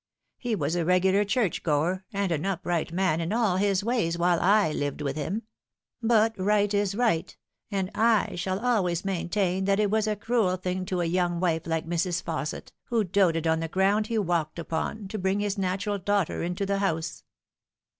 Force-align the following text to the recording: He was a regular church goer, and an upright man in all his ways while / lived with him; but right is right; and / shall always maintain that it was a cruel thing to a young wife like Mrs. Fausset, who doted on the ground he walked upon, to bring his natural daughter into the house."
He 0.39 0.55
was 0.55 0.75
a 0.75 0.83
regular 0.83 1.23
church 1.23 1.61
goer, 1.61 2.05
and 2.11 2.31
an 2.31 2.43
upright 2.43 2.91
man 2.91 3.21
in 3.21 3.31
all 3.31 3.57
his 3.57 3.83
ways 3.83 4.17
while 4.17 4.39
/ 4.73 4.73
lived 4.73 4.99
with 4.99 5.15
him; 5.15 5.43
but 6.01 6.33
right 6.39 6.73
is 6.73 6.95
right; 6.95 7.37
and 7.69 7.91
/ 8.35 8.35
shall 8.39 8.59
always 8.65 9.05
maintain 9.05 9.65
that 9.65 9.79
it 9.79 9.91
was 9.91 10.07
a 10.07 10.15
cruel 10.15 10.57
thing 10.57 10.85
to 10.85 11.01
a 11.01 11.05
young 11.05 11.39
wife 11.39 11.67
like 11.67 11.85
Mrs. 11.85 12.23
Fausset, 12.23 12.71
who 12.85 13.03
doted 13.03 13.45
on 13.45 13.59
the 13.59 13.67
ground 13.67 14.07
he 14.07 14.17
walked 14.17 14.57
upon, 14.57 15.07
to 15.09 15.19
bring 15.19 15.39
his 15.39 15.59
natural 15.59 15.99
daughter 15.99 16.41
into 16.41 16.65
the 16.65 16.79
house." 16.79 17.23